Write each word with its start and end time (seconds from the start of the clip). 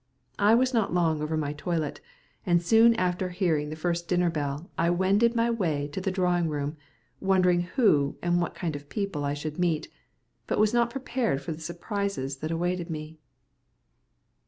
I 0.39 0.55
was 0.55 0.73
not 0.73 0.95
long 0.95 1.21
over 1.21 1.37
my 1.37 1.53
toilet, 1.53 2.01
and 2.43 2.59
soon 2.59 2.95
after 2.95 3.29
hearing 3.29 3.69
the 3.69 3.75
first 3.75 4.07
dinner 4.07 4.31
bell 4.31 4.67
I 4.75 4.89
wended 4.89 5.35
my 5.35 5.51
way 5.51 5.87
to 5.89 6.01
the 6.01 6.09
drawing 6.09 6.49
room, 6.49 6.75
wondering 7.19 7.61
who 7.77 8.17
and 8.23 8.41
what 8.41 8.55
kind 8.55 8.75
of 8.75 8.89
people 8.89 9.23
I 9.23 9.35
should 9.35 9.59
meet, 9.59 9.89
but 10.47 10.57
was 10.57 10.73
not 10.73 10.89
prepared 10.89 11.39
for 11.43 11.51
the 11.51 11.61
surprises 11.61 12.37
that 12.37 12.49
awaited 12.49 12.89
me. 12.89 13.19